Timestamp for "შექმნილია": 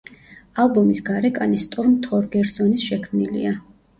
2.93-3.55